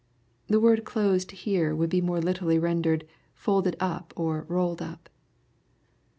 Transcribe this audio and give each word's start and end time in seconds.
]The 0.47 0.59
word 0.59 0.83
"closed" 0.83 1.29
here, 1.29 1.75
would 1.75 1.91
be 1.91 2.01
more 2.01 2.19
literally 2.19 2.57
rendered, 2.57 3.05
"folded 3.35 3.75
up," 3.79 4.13
or 4.17 4.45
"rolled 4.49 4.81
up." 4.81 5.09